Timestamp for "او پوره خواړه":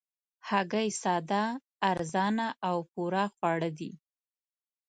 2.67-3.69